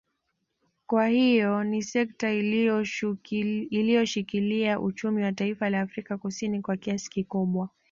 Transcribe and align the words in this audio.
Kwa 0.87 1.07
hiyo 1.07 1.63
ni 1.63 1.81
sekta 1.83 2.33
iliyoushikila 2.33 4.79
uchumi 4.79 5.23
wa 5.23 5.31
taifa 5.33 5.69
la 5.69 5.81
Afrika 5.81 6.17
Kusini 6.17 6.61
kwa 6.61 6.77
kiasi 6.77 7.09
kikubwa 7.09 7.69